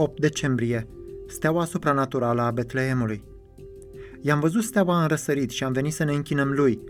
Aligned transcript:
8 0.00 0.20
decembrie, 0.20 0.86
steaua 1.26 1.64
supranaturală 1.64 2.42
a 2.42 2.50
Betleemului. 2.50 3.22
I-am 4.20 4.40
văzut 4.40 4.62
steaua 4.62 5.02
în 5.02 5.08
răsărit 5.08 5.50
și 5.50 5.64
am 5.64 5.72
venit 5.72 5.92
să 5.92 6.04
ne 6.04 6.12
închinăm 6.12 6.50
lui. 6.50 6.80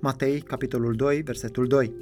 Matei, 0.00 0.40
capitolul 0.40 0.94
2, 0.94 1.22
versetul 1.22 1.66
2. 1.66 1.94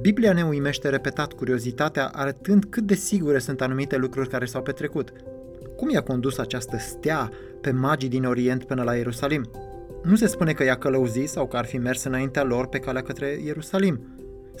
Biblia 0.00 0.32
ne 0.32 0.44
uimește 0.44 0.88
repetat 0.88 1.32
curiozitatea 1.32 2.06
arătând 2.06 2.64
cât 2.64 2.82
de 2.82 2.94
sigure 2.94 3.38
sunt 3.38 3.60
anumite 3.60 3.96
lucruri 3.96 4.28
care 4.28 4.44
s-au 4.44 4.62
petrecut. 4.62 5.12
Cum 5.76 5.90
i-a 5.90 6.02
condus 6.02 6.38
această 6.38 6.76
stea 6.78 7.30
pe 7.60 7.70
magii 7.70 8.08
din 8.08 8.24
Orient 8.24 8.64
până 8.64 8.82
la 8.82 8.94
Ierusalim? 8.94 9.50
Nu 10.02 10.16
se 10.16 10.26
spune 10.26 10.52
că 10.52 10.64
i-a 10.64 10.78
călăuzit 10.78 11.28
sau 11.28 11.46
că 11.46 11.56
ar 11.56 11.64
fi 11.64 11.78
mers 11.78 12.04
înaintea 12.04 12.42
lor 12.42 12.66
pe 12.66 12.78
calea 12.78 13.02
către 13.02 13.40
Ierusalim. 13.44 14.00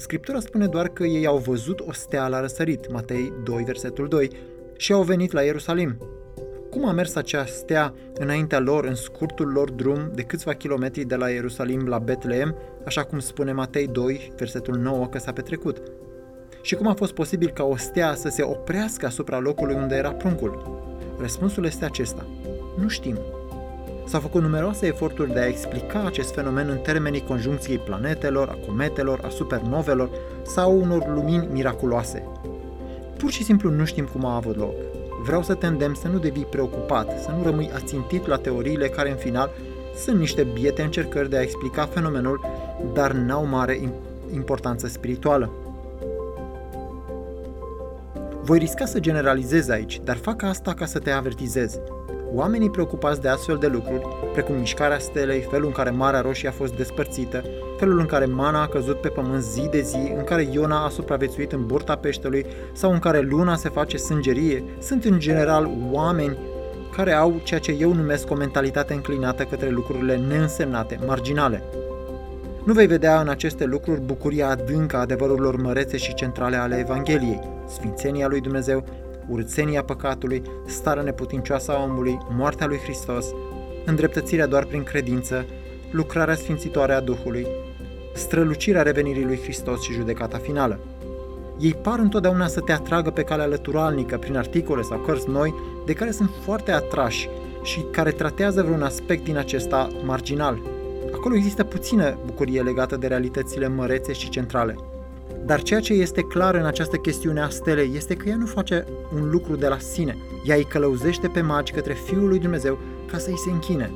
Scriptura 0.00 0.40
spune 0.40 0.66
doar 0.66 0.88
că 0.88 1.04
ei 1.04 1.26
au 1.26 1.36
văzut 1.36 1.80
o 1.80 1.92
stea 1.92 2.28
la 2.28 2.40
răsărit, 2.40 2.92
Matei 2.92 3.32
2, 3.44 3.62
versetul 3.64 4.08
2, 4.08 4.30
și 4.76 4.92
au 4.92 5.02
venit 5.02 5.32
la 5.32 5.42
Ierusalim. 5.42 5.96
Cum 6.70 6.88
a 6.88 6.92
mers 6.92 7.14
acea 7.14 7.44
stea 7.44 7.94
înaintea 8.14 8.58
lor 8.58 8.84
în 8.84 8.94
scurtul 8.94 9.48
lor 9.48 9.70
drum 9.70 10.10
de 10.14 10.22
câțiva 10.22 10.52
kilometri 10.52 11.04
de 11.04 11.14
la 11.14 11.28
Ierusalim 11.28 11.86
la 11.86 11.98
Betleem, 11.98 12.56
așa 12.84 13.04
cum 13.04 13.18
spune 13.18 13.52
Matei 13.52 13.86
2, 13.86 14.32
versetul 14.36 14.76
9 14.76 15.06
că 15.06 15.18
s-a 15.18 15.32
petrecut? 15.32 15.82
Și 16.62 16.74
cum 16.74 16.86
a 16.86 16.94
fost 16.94 17.12
posibil 17.12 17.50
ca 17.50 17.64
o 17.64 17.76
stea 17.76 18.14
să 18.14 18.28
se 18.28 18.42
oprească 18.42 19.06
asupra 19.06 19.38
locului 19.38 19.74
unde 19.74 19.94
era 19.94 20.12
pruncul? 20.12 20.82
Răspunsul 21.18 21.64
este 21.64 21.84
acesta. 21.84 22.26
Nu 22.78 22.88
știm. 22.88 23.18
S-au 24.10 24.20
făcut 24.20 24.42
numeroase 24.42 24.86
eforturi 24.86 25.32
de 25.32 25.38
a 25.40 25.46
explica 25.46 26.04
acest 26.06 26.34
fenomen 26.34 26.68
în 26.68 26.76
termenii 26.76 27.24
conjuncției 27.24 27.78
planetelor, 27.78 28.48
a 28.48 28.66
cometelor, 28.66 29.20
a 29.24 29.28
supernovelor 29.28 30.10
sau 30.46 30.80
unor 30.80 31.08
lumini 31.14 31.48
miraculoase. 31.52 32.26
Pur 33.16 33.30
și 33.30 33.44
simplu 33.44 33.70
nu 33.70 33.84
știm 33.84 34.04
cum 34.04 34.24
a 34.24 34.34
avut 34.34 34.56
loc. 34.56 34.74
Vreau 35.24 35.42
să 35.42 35.54
te 35.54 35.66
îndemn 35.66 35.94
să 35.94 36.08
nu 36.08 36.18
devii 36.18 36.44
preocupat, 36.44 37.22
să 37.22 37.30
nu 37.36 37.42
rămâi 37.42 37.70
ațintit 37.74 38.26
la 38.26 38.36
teoriile 38.36 38.88
care 38.88 39.10
în 39.10 39.16
final 39.16 39.50
sunt 39.96 40.18
niște 40.18 40.46
biete 40.52 40.82
încercări 40.82 41.30
de 41.30 41.36
a 41.36 41.42
explica 41.42 41.86
fenomenul, 41.86 42.40
dar 42.92 43.12
n-au 43.12 43.46
mare 43.46 43.80
importanță 44.34 44.86
spirituală. 44.86 45.50
Voi 48.42 48.58
risca 48.58 48.84
să 48.84 49.00
generalizez 49.00 49.68
aici, 49.68 50.00
dar 50.04 50.16
fac 50.16 50.42
asta 50.42 50.74
ca 50.74 50.84
să 50.84 50.98
te 50.98 51.10
avertizez. 51.10 51.78
Oamenii 52.34 52.70
preocupați 52.70 53.20
de 53.20 53.28
astfel 53.28 53.56
de 53.56 53.66
lucruri, 53.66 54.06
precum 54.32 54.54
mișcarea 54.54 54.98
stelei, 54.98 55.46
felul 55.50 55.66
în 55.66 55.72
care 55.72 55.90
Marea 55.90 56.20
Roșie 56.20 56.48
a 56.48 56.52
fost 56.52 56.76
despărțită, 56.76 57.42
felul 57.78 57.98
în 57.98 58.06
care 58.06 58.24
mana 58.24 58.62
a 58.62 58.68
căzut 58.68 59.00
pe 59.00 59.08
pământ 59.08 59.42
zi 59.42 59.68
de 59.70 59.80
zi, 59.80 60.12
în 60.16 60.24
care 60.24 60.48
Iona 60.52 60.84
a 60.84 60.88
supraviețuit 60.88 61.52
în 61.52 61.66
burta 61.66 61.96
peștelui 61.96 62.46
sau 62.72 62.92
în 62.92 62.98
care 62.98 63.20
luna 63.20 63.56
se 63.56 63.68
face 63.68 63.96
sângerie, 63.96 64.64
sunt 64.78 65.04
în 65.04 65.18
general 65.18 65.70
oameni 65.90 66.38
care 66.96 67.12
au 67.12 67.40
ceea 67.44 67.60
ce 67.60 67.76
eu 67.78 67.92
numesc 67.92 68.30
o 68.30 68.34
mentalitate 68.34 68.94
înclinată 68.94 69.42
către 69.42 69.68
lucrurile 69.68 70.16
neînsemnate, 70.16 70.98
marginale. 71.06 71.62
Nu 72.64 72.72
vei 72.72 72.86
vedea 72.86 73.20
în 73.20 73.28
aceste 73.28 73.64
lucruri 73.64 74.00
bucuria 74.00 74.48
adâncă 74.48 74.96
a 74.96 75.00
adevărurilor 75.00 75.56
mărețe 75.56 75.96
și 75.96 76.14
centrale 76.14 76.56
ale 76.56 76.78
Evangheliei, 76.78 77.40
sfințenia 77.66 78.28
lui 78.28 78.40
Dumnezeu, 78.40 78.84
urțenia 79.30 79.82
păcatului, 79.82 80.42
starea 80.66 81.02
neputincioasă 81.02 81.72
a 81.72 81.82
omului, 81.82 82.18
moartea 82.30 82.66
lui 82.66 82.78
Hristos, 82.78 83.26
îndreptățirea 83.84 84.46
doar 84.46 84.64
prin 84.64 84.82
credință, 84.82 85.46
lucrarea 85.90 86.34
sfințitoare 86.34 86.92
a 86.92 87.00
Duhului, 87.00 87.46
strălucirea 88.14 88.82
revenirii 88.82 89.24
lui 89.24 89.40
Hristos 89.42 89.82
și 89.82 89.92
judecata 89.92 90.38
finală. 90.38 90.78
Ei 91.58 91.74
par 91.74 91.98
întotdeauna 91.98 92.46
să 92.46 92.60
te 92.60 92.72
atragă 92.72 93.10
pe 93.10 93.22
calea 93.22 93.46
lăturalnică 93.46 94.18
prin 94.18 94.36
articole 94.36 94.82
sau 94.82 94.98
cărți 94.98 95.28
noi 95.28 95.54
de 95.86 95.92
care 95.92 96.10
sunt 96.10 96.30
foarte 96.44 96.70
atrași 96.70 97.28
și 97.62 97.84
care 97.90 98.10
tratează 98.10 98.62
vreun 98.62 98.82
aspect 98.82 99.24
din 99.24 99.36
acesta 99.36 99.88
marginal. 100.04 100.60
Acolo 101.14 101.34
există 101.34 101.64
puțină 101.64 102.18
bucurie 102.24 102.62
legată 102.62 102.96
de 102.96 103.06
realitățile 103.06 103.68
mărețe 103.68 104.12
și 104.12 104.28
centrale. 104.28 104.76
Dar 105.44 105.62
ceea 105.62 105.80
ce 105.80 105.92
este 105.92 106.22
clar 106.22 106.54
în 106.54 106.64
această 106.64 106.96
chestiune 106.96 107.40
a 107.40 107.48
stelei 107.48 107.92
este 107.94 108.14
că 108.14 108.28
ea 108.28 108.36
nu 108.36 108.46
face 108.46 108.84
un 109.14 109.30
lucru 109.30 109.56
de 109.56 109.68
la 109.68 109.78
sine. 109.78 110.16
Ea 110.46 110.56
îi 110.56 110.64
călăuzește 110.64 111.28
pe 111.28 111.40
magi 111.40 111.72
către 111.72 111.92
Fiul 111.92 112.28
lui 112.28 112.38
Dumnezeu 112.38 112.78
ca 113.10 113.18
să 113.18 113.30
îi 113.30 113.38
se 113.38 113.50
închine. 113.50 113.90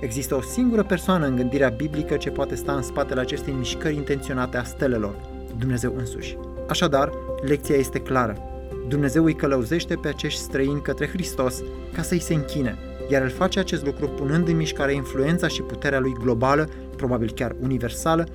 Există 0.00 0.34
o 0.34 0.40
singură 0.40 0.82
persoană 0.82 1.26
în 1.26 1.36
gândirea 1.36 1.68
biblică 1.68 2.16
ce 2.16 2.30
poate 2.30 2.54
sta 2.54 2.72
în 2.72 2.82
spatele 2.82 3.20
acestei 3.20 3.54
mișcări 3.58 3.94
intenționate 3.94 4.56
a 4.56 4.62
stelelor, 4.62 5.14
Dumnezeu 5.58 5.94
însuși. 5.96 6.36
Așadar, 6.68 7.12
lecția 7.42 7.76
este 7.76 7.98
clară. 7.98 8.36
Dumnezeu 8.88 9.24
îi 9.24 9.34
călăuzește 9.34 9.94
pe 9.94 10.08
acești 10.08 10.40
străini 10.40 10.82
către 10.82 11.08
Hristos 11.08 11.62
ca 11.92 12.02
să 12.02 12.14
îi 12.14 12.20
se 12.20 12.34
închine, 12.34 12.78
iar 13.08 13.22
el 13.22 13.30
face 13.30 13.58
acest 13.58 13.84
lucru 13.84 14.08
punând 14.08 14.48
în 14.48 14.56
mișcare 14.56 14.94
influența 14.94 15.48
și 15.48 15.62
puterea 15.62 16.00
lui 16.00 16.16
globală, 16.20 16.68
probabil 16.96 17.30
chiar 17.30 17.56
universală, 17.60 18.26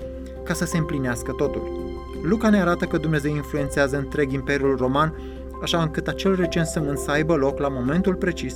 ca 0.43 0.53
să 0.53 0.65
se 0.65 0.77
împlinească 0.77 1.31
totul. 1.31 1.84
Luca 2.27 2.49
ne 2.49 2.61
arată 2.61 2.85
că 2.85 2.97
Dumnezeu 2.97 3.35
influențează 3.35 3.97
întreg 3.97 4.31
Imperiul 4.31 4.75
Roman, 4.75 5.13
așa 5.61 5.81
încât 5.81 6.07
acel 6.07 6.35
recensământ 6.35 6.97
să 6.97 7.11
aibă 7.11 7.35
loc 7.35 7.59
la 7.59 7.67
momentul 7.67 8.15
precis 8.15 8.55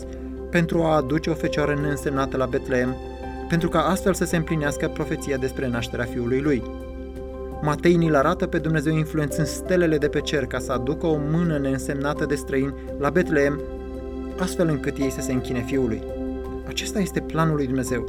pentru 0.50 0.84
a 0.84 0.96
aduce 0.96 1.30
o 1.30 1.34
fecioară 1.34 1.80
neînsemnată 1.82 2.38
la 2.38 2.46
Betleem, 2.46 2.96
pentru 3.50 3.70
ca 3.70 3.80
astfel 3.80 4.14
să 4.14 4.26
se 4.26 4.36
împlinească 4.36 4.88
profeția 4.88 5.38
despre 5.38 5.68
nașterea 5.68 6.06
fiului 6.06 6.42
lui. 6.42 6.64
Matei 7.62 7.96
ni 7.96 8.16
arată 8.16 8.48
pe 8.48 8.58
Dumnezeu 8.58 8.98
influențând 8.98 9.48
stelele 9.48 9.98
de 9.98 10.08
pe 10.08 10.20
cer 10.20 10.46
ca 10.46 10.60
să 10.60 10.72
aducă 10.72 11.08
o 11.08 11.18
mână 11.32 11.58
neînsemnată 11.58 12.26
de 12.26 12.36
străini 12.36 12.74
la 12.98 13.10
Betleem, 13.10 13.62
astfel 14.40 14.68
încât 14.68 14.98
ei 14.98 15.10
să 15.10 15.22
se 15.22 15.32
închine 15.32 15.60
fiului. 15.60 16.04
Acesta 16.68 17.00
este 17.00 17.20
planul 17.20 17.56
lui 17.56 17.66
Dumnezeu. 17.66 18.08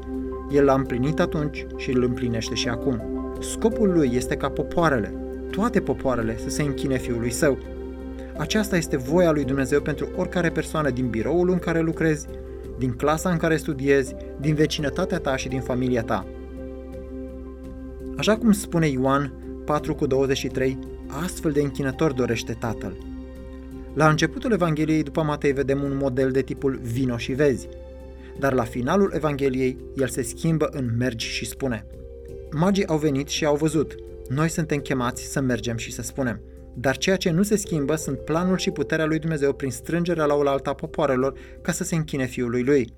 El 0.51 0.65
l-a 0.65 0.75
împlinit 0.75 1.21
atunci 1.21 1.67
și 1.77 1.91
îl 1.91 2.03
împlinește 2.03 2.55
și 2.55 2.69
acum. 2.69 3.03
Scopul 3.41 3.93
lui 3.93 4.11
este 4.15 4.37
ca 4.37 4.49
popoarele, 4.49 5.15
toate 5.51 5.81
popoarele 5.81 6.39
să 6.39 6.49
se 6.49 6.63
închine 6.63 6.99
Fiului 6.99 7.31
Său. 7.31 7.59
Aceasta 8.37 8.77
este 8.77 8.97
voia 8.97 9.31
lui 9.31 9.45
Dumnezeu 9.45 9.81
pentru 9.81 10.09
oricare 10.17 10.51
persoană 10.51 10.91
din 10.91 11.09
biroul 11.09 11.51
în 11.51 11.59
care 11.59 11.81
lucrezi, 11.81 12.27
din 12.79 12.93
clasa 12.93 13.31
în 13.31 13.37
care 13.37 13.57
studiezi, 13.57 14.15
din 14.41 14.55
vecinătatea 14.55 15.19
ta 15.19 15.37
și 15.37 15.49
din 15.49 15.61
familia 15.61 16.03
ta. 16.03 16.27
Așa 18.17 18.37
cum 18.37 18.53
spune 18.53 18.89
Ioan 18.89 19.33
4 19.65 19.95
cu 19.95 20.07
23, 20.07 20.79
astfel 21.23 21.53
de 21.53 21.61
închinător 21.61 22.13
dorește 22.13 22.53
Tatăl. 22.53 22.97
La 23.95 24.09
începutul 24.09 24.53
Evangheliei 24.53 25.03
după 25.03 25.23
Matei 25.23 25.53
vedem 25.53 25.83
un 25.83 25.97
model 25.97 26.31
de 26.31 26.43
tipul 26.43 26.81
vino 26.83 27.17
și 27.17 27.33
vezi, 27.33 27.69
dar 28.39 28.53
la 28.53 28.65
finalul 28.65 29.13
Evangheliei 29.15 29.77
el 29.97 30.09
se 30.09 30.23
schimbă 30.23 30.69
în 30.73 30.91
mergi 30.99 31.27
și 31.27 31.47
spune 31.47 31.87
Magii 32.51 32.87
au 32.87 32.99
venit 32.99 33.29
și 33.29 33.45
au 33.45 33.57
văzut, 33.57 33.95
noi 34.31 34.49
suntem 34.49 34.79
chemați 34.79 35.23
să 35.23 35.41
mergem 35.41 35.77
și 35.77 35.93
să 35.93 36.03
spunem. 36.03 36.41
Dar 36.75 36.97
ceea 36.97 37.17
ce 37.17 37.31
nu 37.31 37.43
se 37.43 37.57
schimbă 37.57 37.95
sunt 37.95 38.19
planul 38.19 38.59
și 38.59 38.71
puterea 38.71 39.05
lui 39.05 39.19
Dumnezeu 39.19 39.53
prin 39.53 39.71
strângerea 39.71 40.25
la 40.25 40.35
oaltă 40.35 40.69
a 40.69 40.75
popoarelor 40.75 41.39
ca 41.63 41.73
să 41.73 41.85
se 41.85 41.95
închine 41.95 42.25
Fiului 42.25 42.63
Lui. 42.63 42.93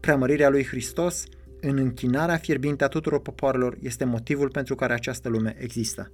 Preamărirea 0.00 0.48
lui 0.48 0.64
Hristos 0.64 1.24
în 1.60 1.76
închinarea 1.76 2.36
fierbinte 2.36 2.84
a 2.84 2.88
tuturor 2.88 3.20
popoarelor 3.20 3.76
este 3.80 4.04
motivul 4.04 4.50
pentru 4.50 4.74
care 4.74 4.92
această 4.92 5.28
lume 5.28 5.56
există. 5.58 6.12